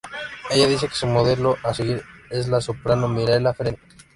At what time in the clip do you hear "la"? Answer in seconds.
2.47-2.59